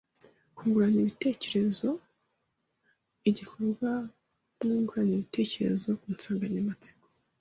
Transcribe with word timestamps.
Kungurana 0.55 0.97
ibitekerezo 1.01 1.89
Igikorwa 3.29 3.91
Mwungurane 4.61 5.11
ibitekerezo 5.15 5.87
ku 5.99 6.05
nsanganyamatsiko 6.15 7.05